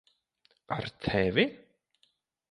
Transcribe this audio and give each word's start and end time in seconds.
Ar 0.75 0.85
tevi? 1.03 1.45